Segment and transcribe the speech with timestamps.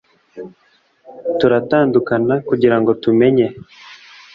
[1.39, 3.47] turatandukana, kugirango tumenye.